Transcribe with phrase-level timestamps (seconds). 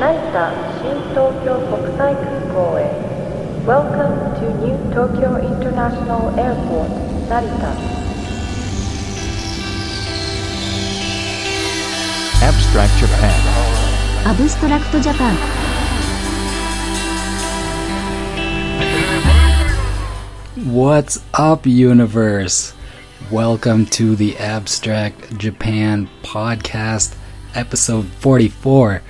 [0.00, 2.88] 成田新東京国際空港へ
[3.66, 6.88] Welcome to New Tokyo International Airport
[7.28, 7.74] 成田
[12.42, 13.32] Abstract Japan.
[14.24, 15.36] アブストラクトジャパン
[20.72, 22.74] What's up, universe?
[23.30, 27.14] Welcome to the Abstract Japan podcast,
[27.54, 29.02] episode 44.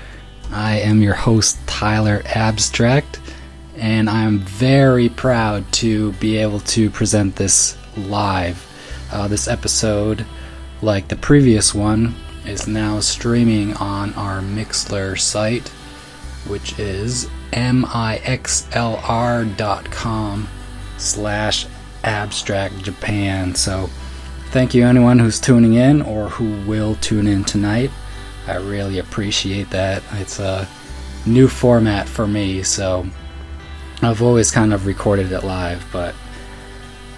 [0.51, 3.19] I am your host, Tyler Abstract,
[3.77, 8.67] and I'm very proud to be able to present this live.
[9.11, 10.25] Uh, this episode,
[10.81, 12.15] like the previous one,
[12.45, 15.69] is now streaming on our Mixlr site,
[16.47, 18.07] which is mixlr.com
[20.97, 21.67] slash
[22.03, 23.88] abstract japan so
[24.49, 27.91] thank you anyone who's tuning in or who will tune in tonight
[28.48, 30.04] i really appreciate that.
[30.13, 30.68] It's a
[31.26, 33.06] new format for me so
[34.02, 36.16] i've always kind of recorded it live but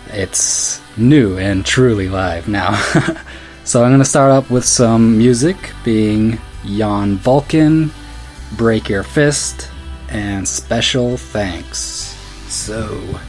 [0.08, 2.72] it's new and truly live now.
[3.66, 7.94] So i'm going to start up with some music being jan vulcan
[8.58, 9.70] break your fist
[10.10, 12.16] and special thanks.
[12.48, 13.20] So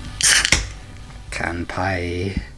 [1.31, 2.54] Kanpai.「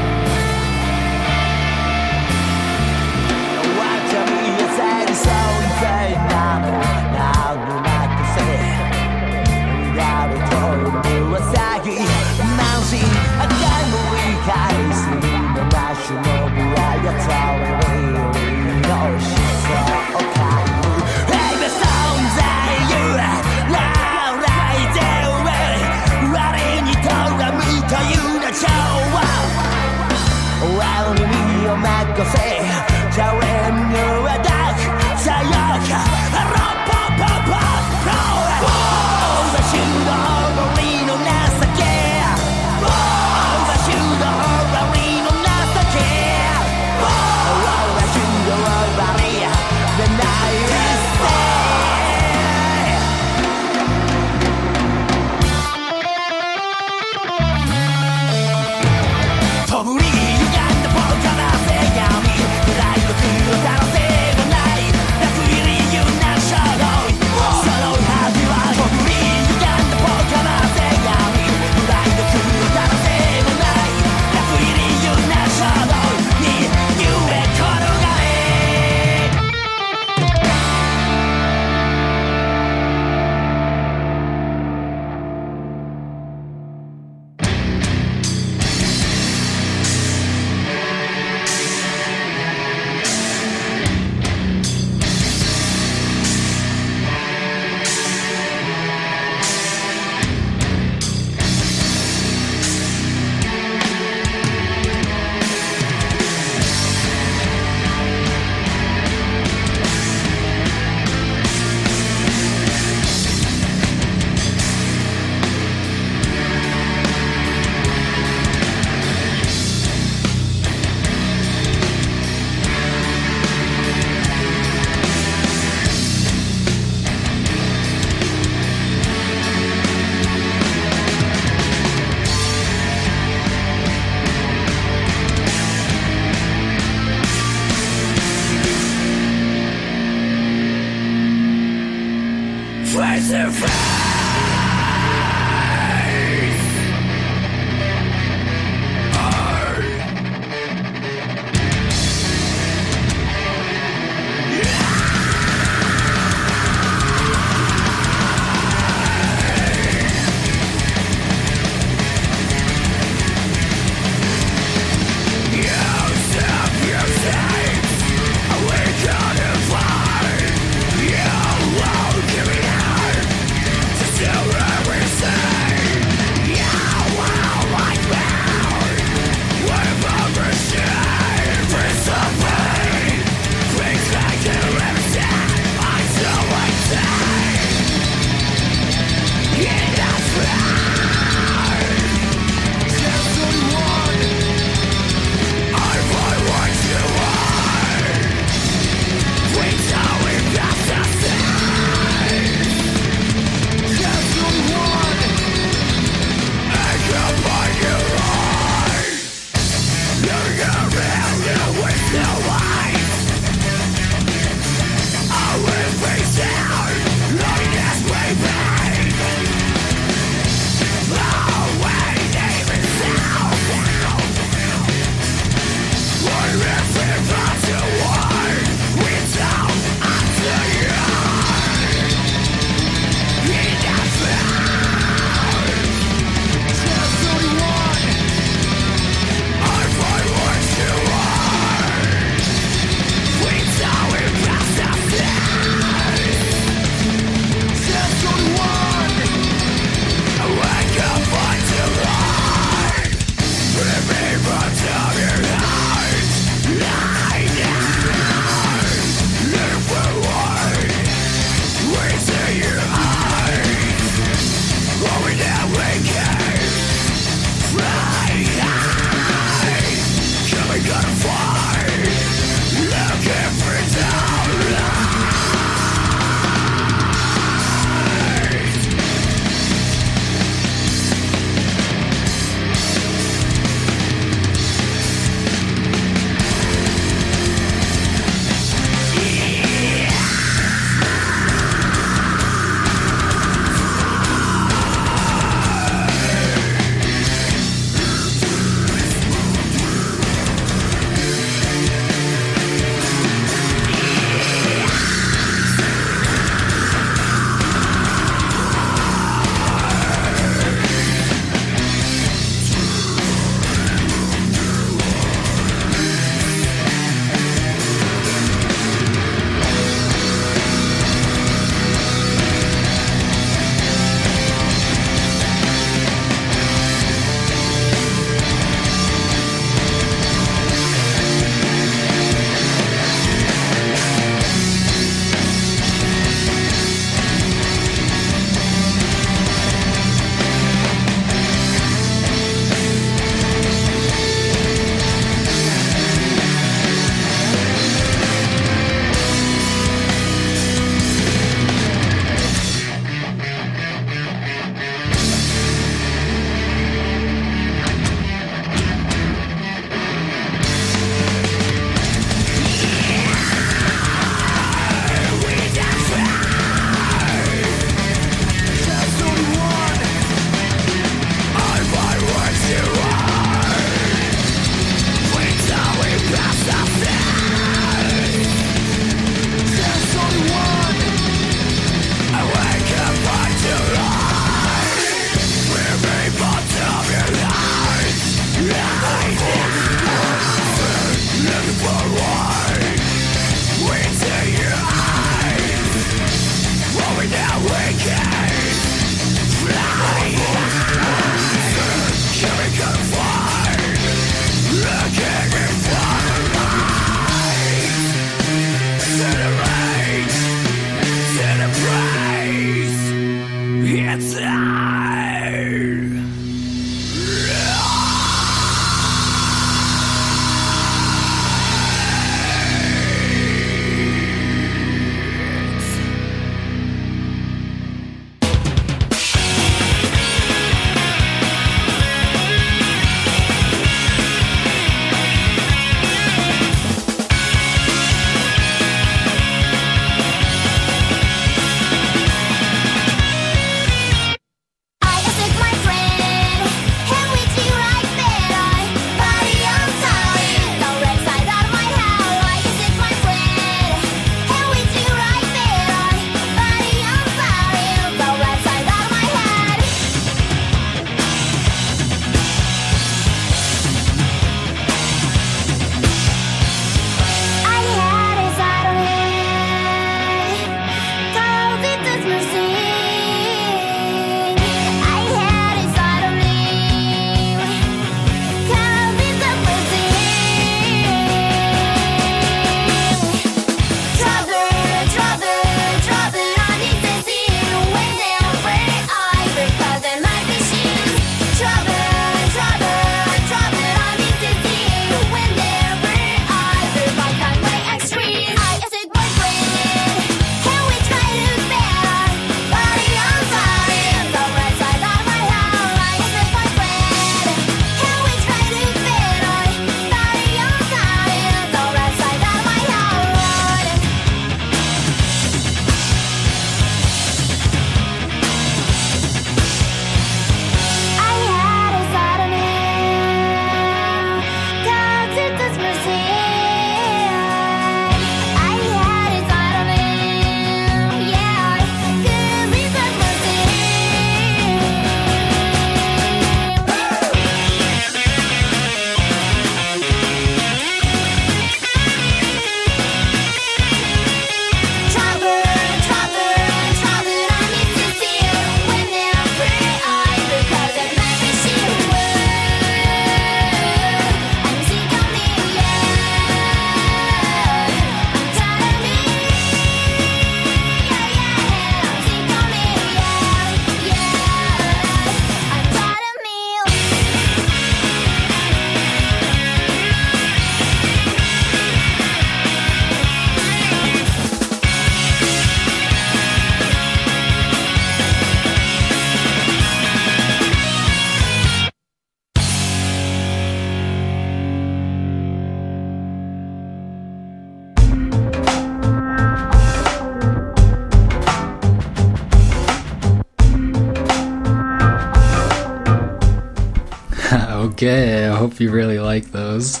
[598.86, 600.00] you really like those.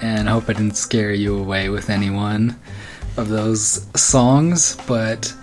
[0.00, 2.56] And I hope I didn't scare you away with any one
[3.16, 4.76] of those songs.
[4.86, 5.34] But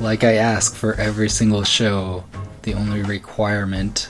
[0.00, 2.24] like I ask for every single show,
[2.62, 4.08] the only requirement,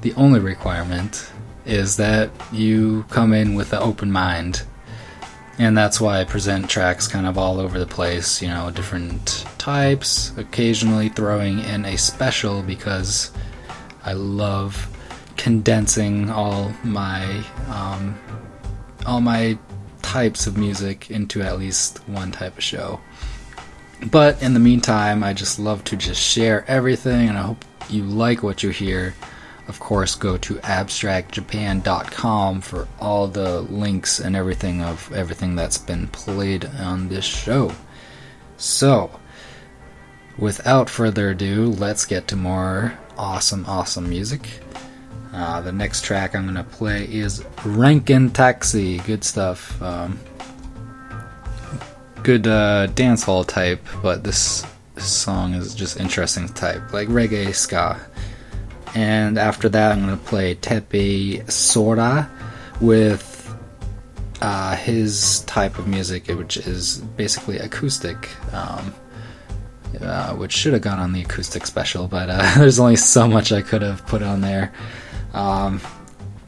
[0.00, 1.30] the only requirement
[1.66, 4.62] is that you come in with an open mind.
[5.58, 9.44] And that's why I present tracks kind of all over the place, you know, different
[9.58, 13.30] types, occasionally throwing in a special because
[14.02, 14.88] I love
[15.40, 18.14] condensing all my um,
[19.06, 19.58] all my
[20.02, 23.00] types of music into at least one type of show.
[24.10, 28.04] But in the meantime, I just love to just share everything, and I hope you
[28.04, 29.14] like what you hear.
[29.66, 36.08] Of course, go to abstractjapan.com for all the links and everything of everything that's been
[36.08, 37.72] played on this show.
[38.58, 39.18] So,
[40.36, 44.60] without further ado, let's get to more awesome, awesome music.
[45.32, 48.98] Uh, the next track I'm going to play is Rankin Taxi.
[48.98, 49.80] Good stuff.
[49.80, 50.18] Um,
[52.22, 54.64] good uh, dance hall type, but this,
[54.96, 57.98] song is just interesting type, like reggae ska.
[58.94, 62.28] And after that, I'm going to play Teppei Sora
[62.80, 63.54] with
[64.40, 68.28] uh, his type of music, which is basically acoustic.
[68.52, 68.94] Um,
[70.00, 73.50] uh, which should have gone on the acoustic special, but uh, there's only so much
[73.50, 74.72] I could have put on there.
[75.32, 75.80] Um,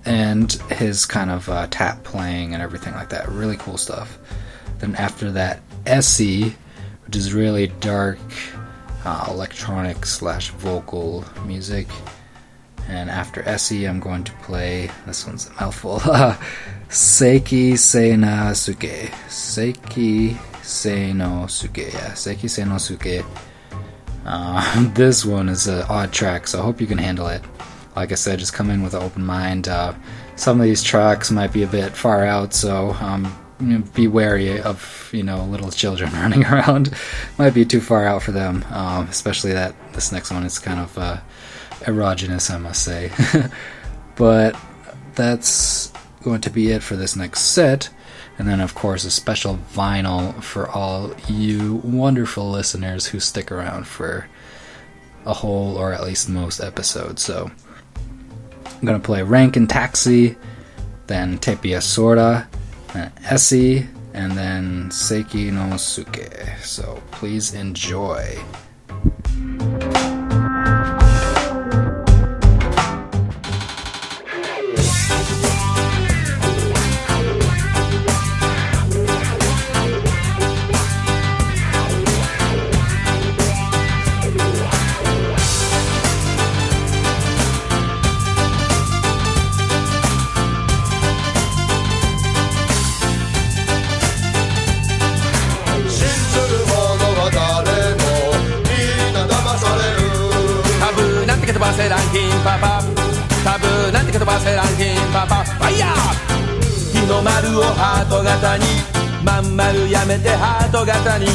[0.04, 3.28] and his kind of uh, tap playing and everything like that.
[3.28, 4.18] Really cool stuff.
[4.78, 6.56] Then after that, Essie,
[7.06, 8.18] which is really dark
[9.04, 11.86] uh, electronic slash vocal music.
[12.88, 16.00] And after Essie, I'm going to play this one's a mouthful.
[16.88, 19.10] Seiki Seina Suke.
[19.28, 21.78] Seiki Seino Suke.
[21.78, 23.24] Yeah, Seiki Seino Suke.
[24.26, 27.42] Uh, this one is an odd track, so I hope you can handle it.
[27.94, 29.68] Like I said, just come in with an open mind.
[29.68, 29.94] Uh,
[30.36, 33.36] some of these tracks might be a bit far out, so um,
[33.94, 36.94] be wary of you know little children running around.
[37.38, 40.80] might be too far out for them, um, especially that this next one is kind
[40.80, 41.18] of uh,
[41.80, 43.10] erogenous, I must say.
[44.16, 44.56] but
[45.14, 47.90] that's going to be it for this next set.
[48.38, 53.86] And then, of course, a special vinyl for all you wonderful listeners who stick around
[53.86, 54.26] for
[55.26, 57.22] a whole or at least most episodes.
[57.22, 57.50] So,
[58.82, 60.36] I'm to play Rankin Taxi,
[61.06, 62.48] then Teppei Sora,
[62.92, 66.58] then Essie, and then Seiki no Suke.
[66.64, 68.42] So, please enjoy.
[110.12, 111.26] めてハート型に。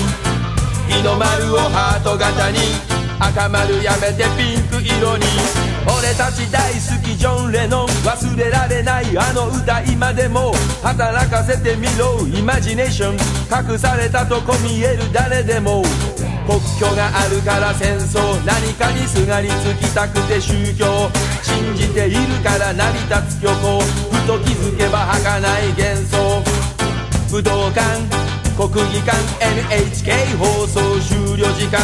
[0.87, 2.59] 日の丸をハート型に。
[3.19, 5.25] 赤丸やめてピンク色に。
[5.87, 7.87] 俺たち大好きジョン・レノン。
[8.05, 10.53] 忘れられないあの歌今でも。
[10.83, 12.21] 働かせてみろ。
[12.27, 13.13] イマジネーション
[13.49, 15.81] 隠されたとこ見える誰でも。
[16.45, 18.21] 国境があるから戦争。
[18.45, 21.09] 何かにすがりつきたくて宗教。
[21.41, 23.81] 信じているから成り立つ虚構。
[23.81, 26.43] ふと気づけば儚い幻想。
[27.31, 28.36] 武道館。
[28.57, 31.77] 国技館 NHK 放送終了時間。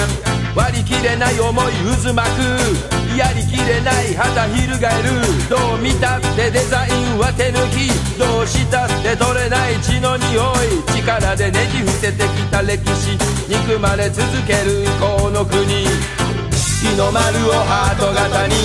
[0.56, 3.16] 割り切れない思い渦巻く。
[3.16, 5.22] やりきれない旗翻る。
[5.48, 7.94] どう見たってデザインは手抜き。
[8.18, 10.98] どうしたって取れない血の匂い。
[10.98, 13.20] 力でねじ伏せてきた歴史。
[13.48, 14.90] 憎まれ続ける。
[14.98, 15.62] この国。
[15.62, 18.56] 日の丸をハート型に。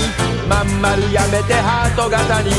[0.49, 2.53] まん丸やめてハート型に。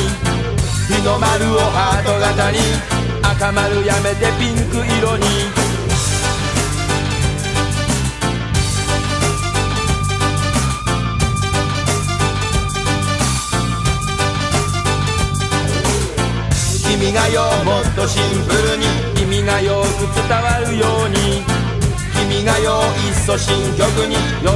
[0.85, 2.98] 日の丸をハート型に。
[3.31, 5.23] 赤丸やめてピンク色に。
[16.81, 18.87] 君がよもっとシンプルに。
[19.15, 19.85] 君がよく
[20.27, 21.43] 伝わるように。
[22.27, 24.49] 君がよいっそ新曲に喜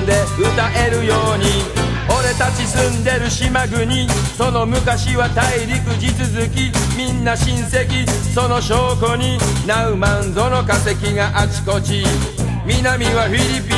[0.00, 1.95] んで歌えるように。
[2.26, 4.08] 俺たち住んでる島国。
[4.36, 6.72] その昔は大陸地続き。
[6.98, 8.04] みんな親戚。
[8.34, 9.38] その証拠に。
[9.64, 12.02] ナウマンゾの化石があちこち。
[12.66, 13.76] 南はフィリピ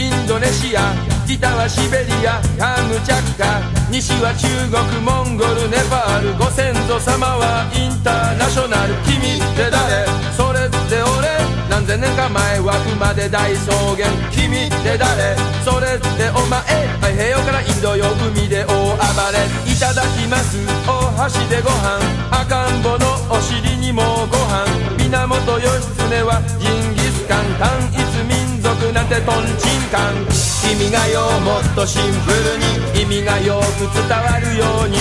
[0.00, 0.08] ン。
[0.08, 0.80] インドネシア。
[1.28, 2.40] 北はシベリア。
[2.56, 3.60] カムチャッカ。
[3.90, 5.68] 西は中国モンゴル。
[5.68, 6.32] ネパール。
[6.38, 8.94] ご先祖様はインターナショナル。
[9.04, 9.20] 君っ
[9.54, 10.08] て誰？
[10.38, 11.29] それって俺？
[11.70, 14.10] 何千年か前は熊で大草原。
[14.34, 15.38] 君って誰？
[15.62, 16.58] それってお前。
[16.98, 18.98] 太平洋からインド洋海で大暴
[19.30, 19.46] れ。
[19.70, 20.58] いただきます
[20.90, 22.02] お箸でご飯。
[22.34, 24.66] 赤ん坊のお尻にもご飯。
[24.98, 25.22] 源
[25.62, 27.46] 義経はジンギスカン。
[27.62, 32.58] 単一民族なんてトンチンカン君がよもっとシンプル
[32.98, 33.06] に。
[33.06, 34.98] 意味がよく伝わるように。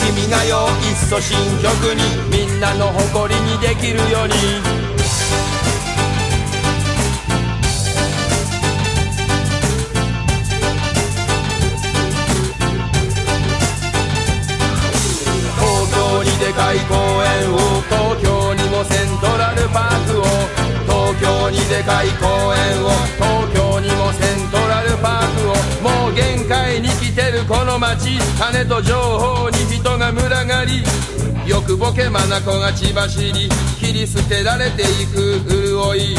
[0.00, 2.00] 君がよいっそ新曲に。
[2.32, 4.85] みんなの誇りにできるように。
[21.46, 30.82] 東京にでかい公園を東京にもセントラルパークをもう限界に来てるこの街金と情報に人が群がり
[31.48, 36.16] よくボケマナコが血走り切り捨てられていく潤い。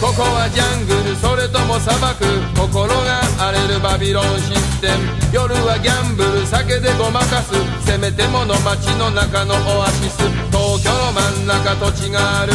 [0.00, 4.94] ここはジャングルそれとも砂漠心が荒れるバビロンシステム。
[5.32, 7.54] 夜はギャンブル酒でごまかす。
[7.86, 10.18] せめてもの街の中のオアシス。
[10.52, 12.52] 東京の真ん中土地がある。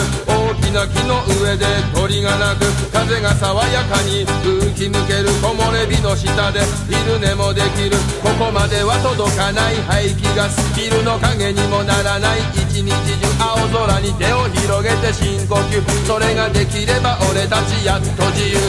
[0.70, 1.66] きな木の上で
[1.98, 4.22] 鳥が鳴く風が爽やかに
[4.70, 12.94] 吹き抜ける木漏れ日の下で昼寝もできるここまでは届かない排気ガスビルの影にもならない一日中
[13.42, 18.62] 青空に手を広げて深呼吸それができれば俺たちやっと自由。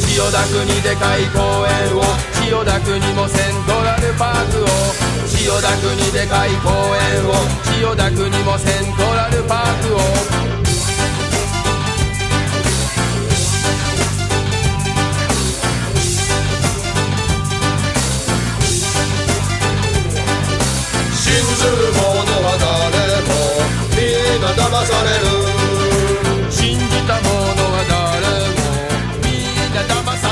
[0.00, 4.66] 千代田区にでかい公園を千代田区にもセントラルパークを
[5.28, 10.61] 千代田区にでかい公園を千代田区にもセントラルパークを。
[24.32, 25.24] みんな騙される。
[26.50, 27.28] 信じた者
[27.68, 28.24] は誰
[28.56, 28.64] も
[29.22, 30.31] みんな騙され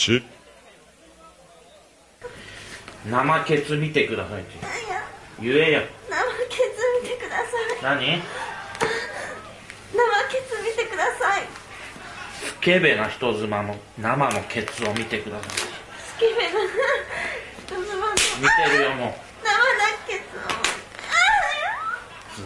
[0.00, 0.24] ち。
[3.04, 4.56] 生ケツ見てくださいって。
[5.42, 6.16] 言えよ生
[6.48, 6.62] ケツ
[7.02, 8.00] 見てください。
[8.00, 8.00] 何？
[8.00, 9.98] 生
[10.30, 11.42] ケツ見てください。
[12.42, 16.60] スケベな人妻の生のケツを見てくださスケベな。
[17.66, 19.58] 人妻のい見てるよも生な
[20.08, 20.38] ケツ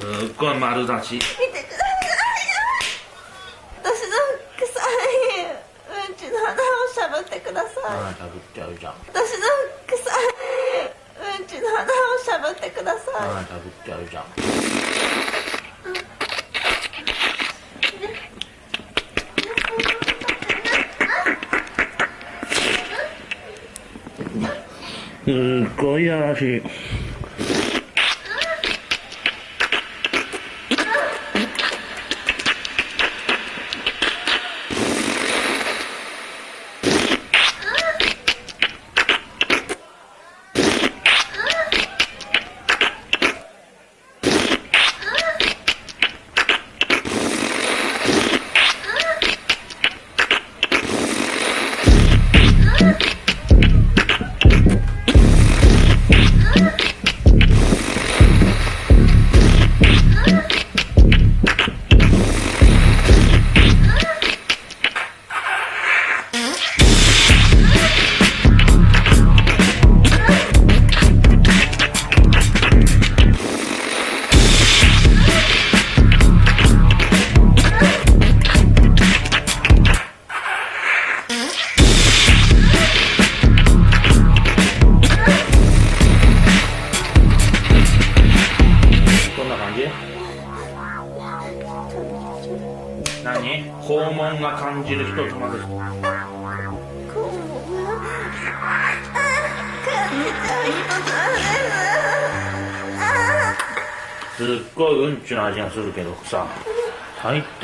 [0.02, 1.94] をすっごい丸出しー見てください
[3.82, 4.12] 私の
[4.58, 5.54] 臭い
[6.08, 7.14] うんちの肌をしゃぶ
[7.84, 8.94] ってください食べちゃうじゃん。
[9.08, 9.44] 私の
[9.86, 10.14] 臭い
[11.38, 13.14] うんちの肌をしゃぶってください。
[13.14, 14.24] ああ食べちゃうじゃん。
[25.24, 25.32] すっ
[25.82, 26.62] ごいやらしい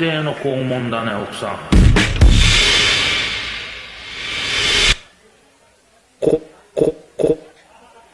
[0.01, 1.59] 定の肛門だね奥さん。
[6.19, 6.41] こ
[6.73, 7.37] ここ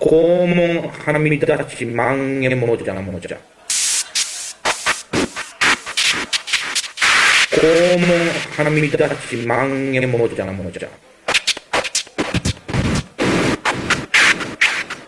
[0.01, 3.37] 肛門花見だし万円ものじゃなものじゃ。
[7.51, 8.09] 肛門
[8.57, 10.89] 花見だし万円ものじゃなものじゃ。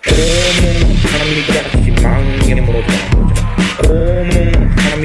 [0.02, 0.16] 肛
[0.64, 4.19] 門花見だし万円ものじゃなものじゃ。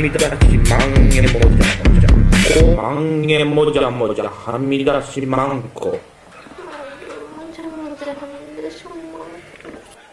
[0.05, 1.49] 합니다시 망에 모자
[1.89, 2.77] 모자.
[2.77, 4.29] 망에 모자 모자.
[4.29, 5.99] 합니다시 망고.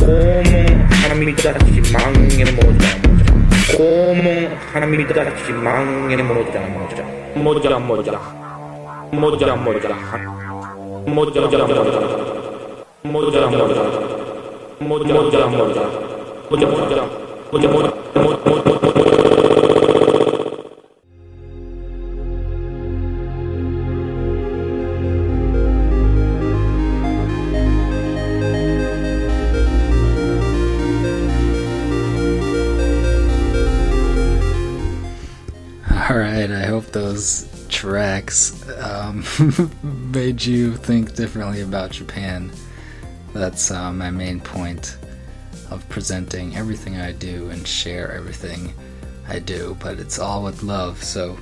[0.00, 2.84] 고문 합니다시 망에 모자
[3.76, 7.02] 고몽 하나님이 따라 망에 모자 모자.
[7.36, 8.43] 모자 모자.
[9.14, 9.88] মজা মজা
[11.06, 12.28] মজা মজা মজা মজা
[13.04, 13.40] মজা
[14.84, 15.68] মজা মজা মজা
[16.50, 16.68] মজা
[17.52, 19.03] মজা মজা মজা
[39.82, 42.50] made you think differently about Japan.
[43.32, 44.96] That's uh, my main point
[45.70, 48.72] of presenting everything I do and share everything
[49.28, 51.02] I do, but it's all with love.
[51.02, 51.36] So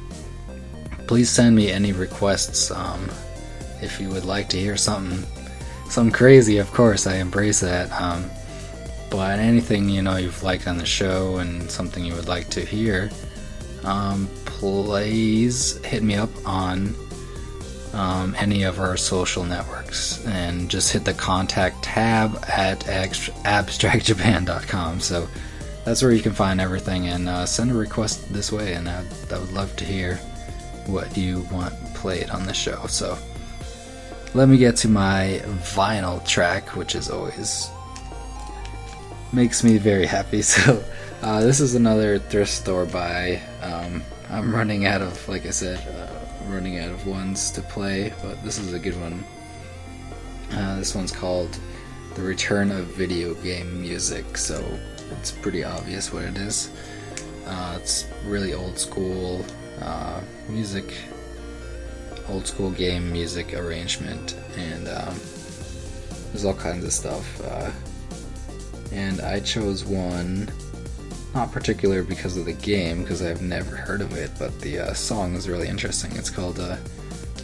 [1.07, 3.11] please send me any requests um,
[3.83, 5.26] if you would like to hear something,
[5.88, 6.59] something crazy.
[6.59, 7.90] Of course, I embrace that.
[8.00, 8.31] Um,
[9.11, 12.64] but anything you know you've liked on the show and something you would like to
[12.64, 13.11] hear
[13.85, 16.94] um, please hit me up on
[17.92, 25.00] um, any of our social networks and just hit the contact tab at abstractjapan.com.
[25.00, 25.28] So
[25.85, 28.74] that's where you can find everything and uh, send a request this way.
[28.74, 30.16] And I, I would love to hear
[30.87, 32.87] what you want played on the show.
[32.87, 33.16] So
[34.35, 35.42] let me get to my
[35.74, 37.70] vinyl track, which is always
[39.33, 40.42] makes me very happy.
[40.52, 40.83] So
[41.22, 43.40] uh, this is another thrift store buy.
[43.61, 46.21] Um, I'm running out of, like I said, uh,
[46.52, 49.24] running out of ones to play, but this is a good one.
[50.52, 51.58] Uh, this one's called
[52.14, 54.62] "The Return of Video Game Music," so
[55.12, 56.70] it's pretty obvious what it is.
[57.46, 59.44] Uh, it's really old school
[59.80, 60.94] uh, music,
[62.28, 65.14] old school game music arrangement, and um,
[66.30, 67.40] there's all kinds of stuff.
[67.40, 67.70] Uh,
[68.92, 70.50] and I chose one
[71.35, 74.95] not particular because of the game, because I've never heard of it, but the uh,
[74.95, 76.12] song is really interesting.
[76.16, 76.76] It's called uh,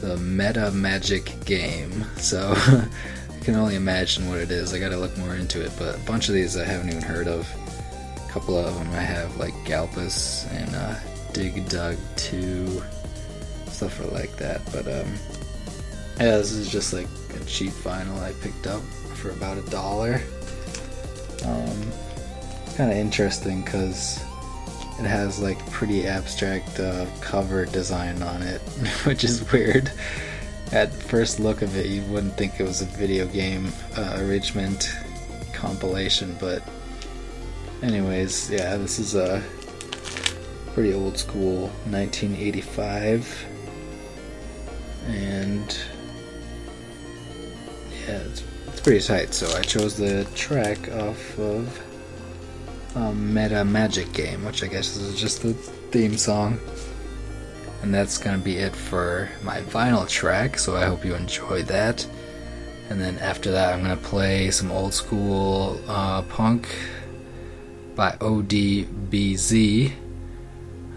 [0.00, 2.88] the Meta Magic Game, so I
[3.42, 4.74] can only imagine what it is.
[4.74, 7.28] I gotta look more into it, but a bunch of these I haven't even heard
[7.28, 7.48] of.
[8.16, 10.94] A couple of them I have, like Gaplus and uh,
[11.32, 12.82] Dig Dug 2,
[13.66, 15.14] stuff like that, but um,
[16.20, 17.06] yeah, this is just like
[17.40, 18.82] a cheap vinyl I picked up
[19.14, 20.20] for about a dollar.
[21.44, 21.92] Um,
[22.78, 24.24] kind of interesting because
[25.00, 28.60] it has like pretty abstract uh, cover design on it,
[29.04, 29.90] which is weird.
[30.70, 34.96] At first look of it, you wouldn't think it was a video game uh, arrangement
[35.52, 36.62] compilation, but
[37.82, 39.42] anyways, yeah, this is a
[40.72, 43.44] pretty old school 1985,
[45.08, 45.78] and
[48.06, 49.34] yeah, it's it's pretty tight.
[49.34, 51.87] So I chose the track off of
[52.98, 56.58] um, Meta Magic Game, which I guess is just the theme song.
[57.82, 62.06] And that's gonna be it for my vinyl track, so I hope you enjoyed that.
[62.90, 66.68] And then after that, I'm gonna play some old school uh, punk
[67.94, 69.92] by ODBZ,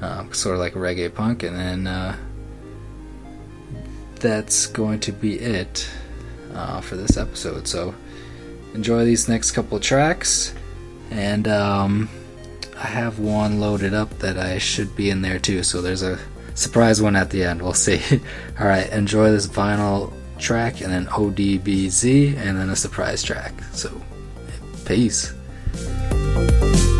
[0.02, 2.18] uh, sort of like reggae punk, and then uh,
[4.16, 5.88] that's going to be it
[6.56, 7.68] uh, for this episode.
[7.68, 7.94] So
[8.74, 10.56] enjoy these next couple tracks
[11.12, 12.10] and um,
[12.78, 15.62] I have one loaded up that I should be in there too.
[15.62, 16.18] So there's a
[16.56, 17.62] surprise one at the end.
[17.62, 18.02] We'll see.
[18.60, 23.54] All right, enjoy this vinyl track, and then ODBZ, and then a surprise track.
[23.74, 24.02] So,
[24.86, 26.91] peace.「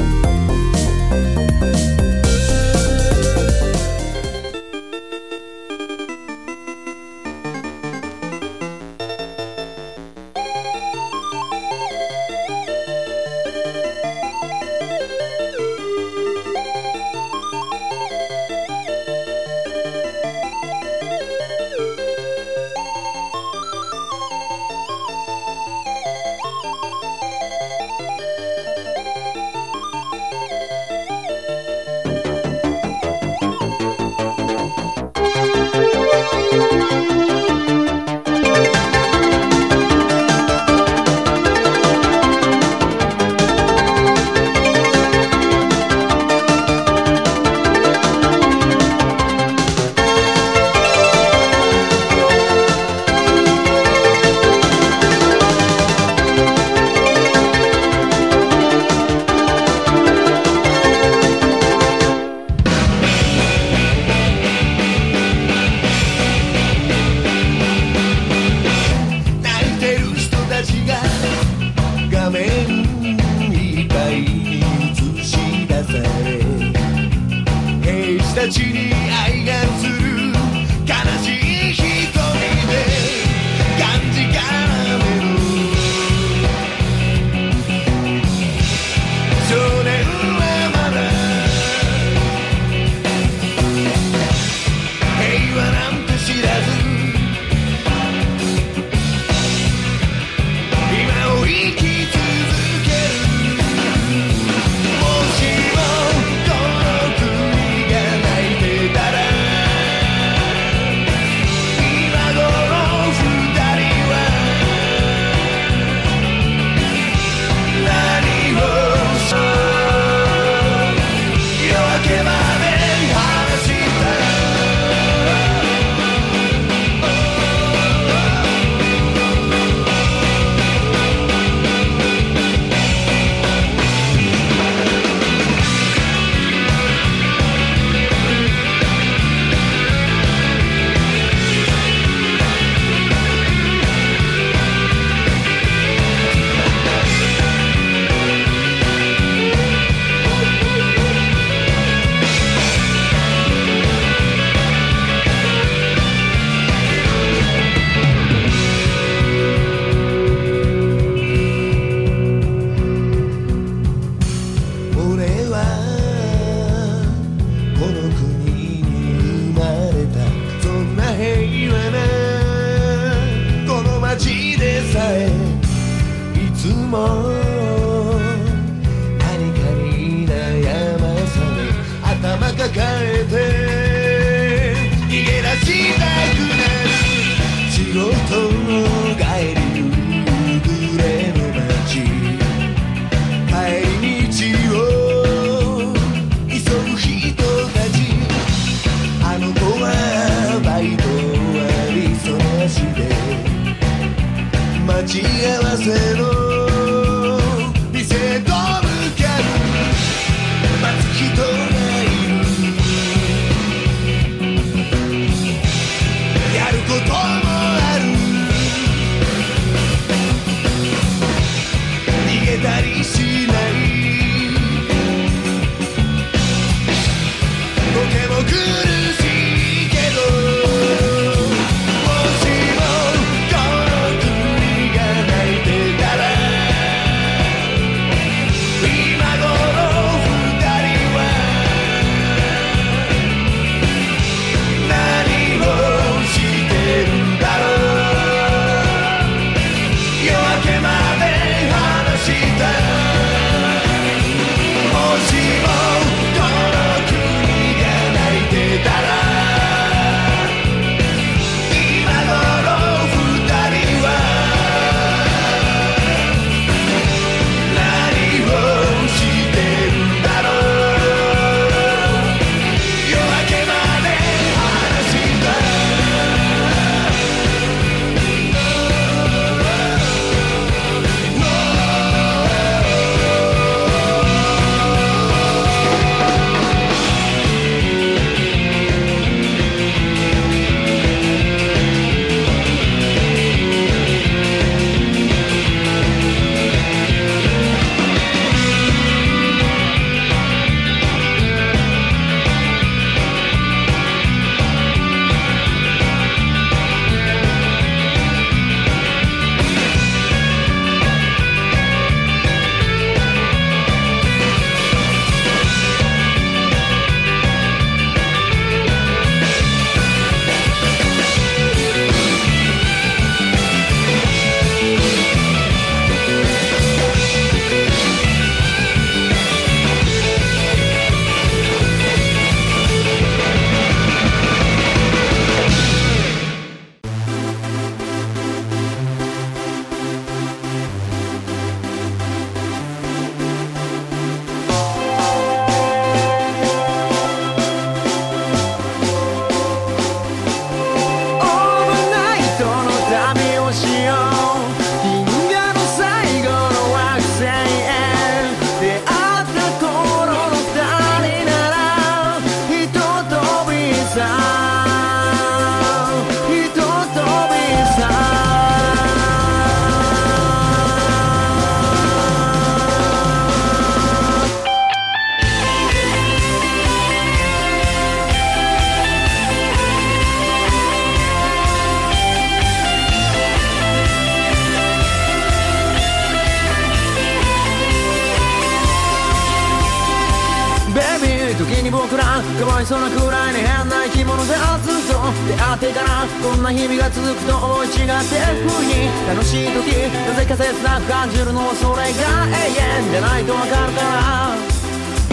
[392.62, 395.18] かわいそうなくらいに変な生き物でずっと
[395.50, 399.90] 出会ってからこんな日々が続くと思い違って不意楽しい時
[400.30, 402.70] なぜか切なく感じるのはそれが永
[403.02, 404.54] 遠でないとわかるから。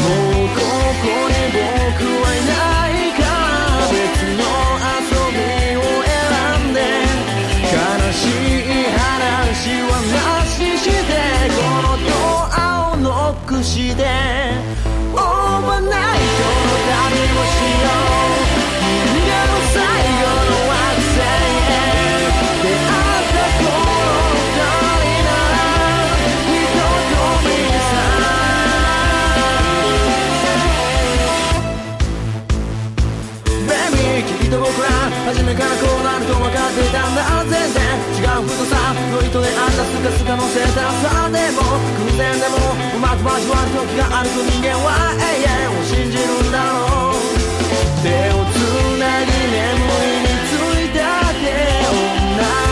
[0.00, 0.64] もうこ
[1.04, 4.48] こに僕はいないから別の
[4.96, 6.80] 遊びを選んで。
[7.68, 7.76] 悲
[8.08, 8.24] し
[8.56, 11.12] い話はなしして
[11.52, 12.10] このド
[12.56, 14.47] アをノックして。
[35.48, 37.24] めからこうなると分かっていたんだ。
[37.48, 37.80] 全然
[38.20, 39.48] 違う太さの糸で。
[39.56, 41.64] あんなスカスカのセーターさでも。
[42.04, 47.24] 偶然でもうまく交わる時があると人間は永遠を信じるんだろう。
[48.04, 48.60] 手をつ
[49.00, 52.67] なぎ眠りについたって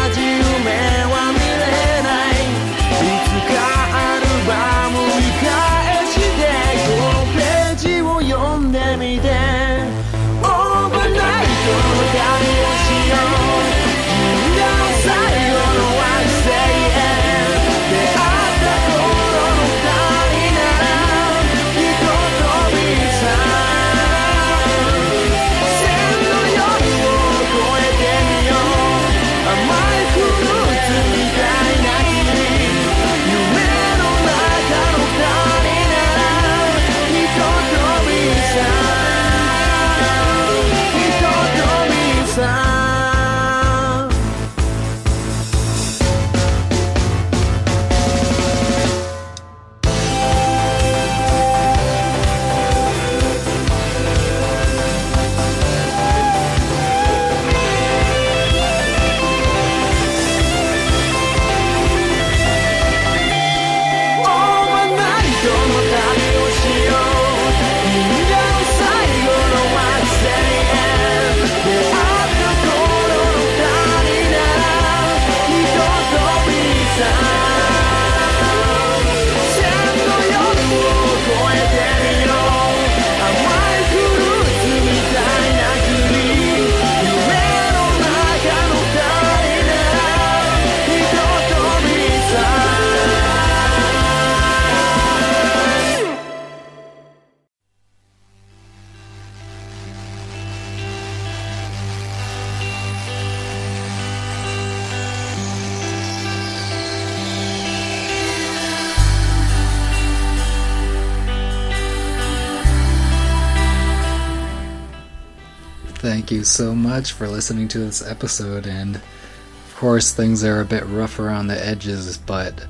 [116.27, 118.67] thank you so much for listening to this episode.
[118.67, 122.67] And of course, things are a bit rough around the edges, but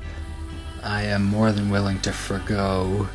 [0.83, 3.09] I am more than willing to forego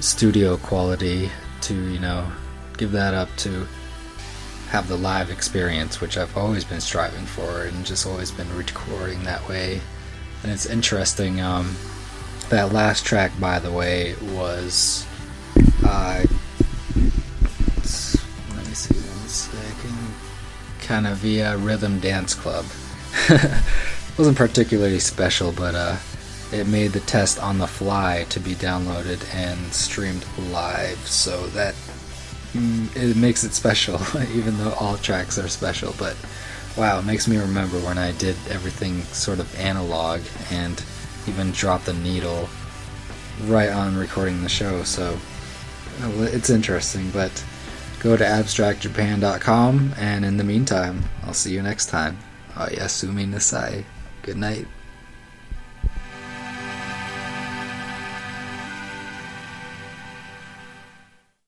[0.00, 1.28] studio quality
[1.60, 2.26] to, you know,
[2.78, 3.66] give that up to
[4.70, 9.24] have the live experience, which I've always been striving for and just always been recording
[9.24, 9.82] that way.
[10.42, 11.42] And it's interesting.
[11.42, 11.76] Um,
[12.48, 15.06] that last track, by the way, was.
[15.84, 16.24] Uh,
[20.84, 22.66] Kind of via Rhythm Dance Club.
[24.18, 25.96] wasn't particularly special, but uh,
[26.52, 30.98] it made the test on the fly to be downloaded and streamed live.
[31.06, 31.74] So that
[32.52, 33.98] mm, it makes it special,
[34.34, 35.94] even though all tracks are special.
[35.98, 36.16] But
[36.76, 40.20] wow, it makes me remember when I did everything sort of analog
[40.50, 40.82] and
[41.26, 42.48] even dropped the needle
[43.44, 44.84] right on recording the show.
[44.84, 45.18] So
[46.02, 47.44] it's interesting, but
[48.04, 52.18] go to abstractjapan.com and in the meantime, I'll see you next time.
[52.54, 53.84] Yasumi Nasai.
[54.20, 54.68] Good night.